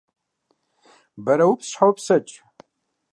Бэрэупс 1.23 1.67
щхьэ 1.69 1.85
упсэкӏ! 1.89 2.33